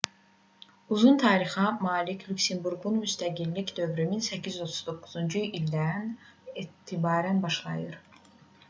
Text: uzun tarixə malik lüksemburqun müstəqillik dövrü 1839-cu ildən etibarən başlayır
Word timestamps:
uzun 0.95 1.19
tarixə 1.23 1.65
malik 1.87 2.25
lüksemburqun 2.29 2.97
müstəqillik 3.03 3.75
dövrü 3.81 4.07
1839-cu 4.15 5.45
ildən 5.63 6.11
etibarən 6.65 7.47
başlayır 7.49 8.03